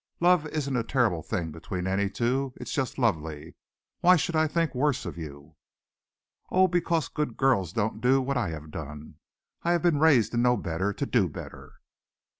[0.19, 2.53] "Love isn't a terrible thing between any two.
[2.55, 3.53] It's just lovely.
[3.99, 5.57] Why should I think worse of you?"
[6.49, 9.17] "Oh, because good girls don't do what I have done.
[9.61, 11.73] I have been raised to know better to do better."